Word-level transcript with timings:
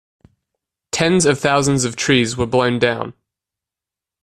Tens 0.91 1.27
of 1.27 1.39
thousands 1.39 1.85
of 1.85 1.95
trees 1.95 2.35
were 2.35 2.47
blown 2.47 2.79
down. 2.79 3.13